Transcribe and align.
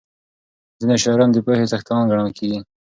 ځینې 0.79 0.95
شاعران 1.03 1.29
د 1.33 1.37
پوهې 1.45 1.65
څښتنان 1.71 2.03
ګڼل 2.11 2.29
کېږي. 2.37 2.59